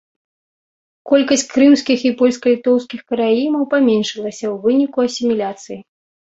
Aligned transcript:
Колькасць 1.11 1.45
крымскіх 1.53 1.99
і 2.11 2.13
польска-літоўскіх 2.23 3.01
караімаў 3.13 3.63
паменшылася 3.77 4.37
ў 4.39 4.55
выніку 4.67 4.99
асіміляцыі. 5.09 5.83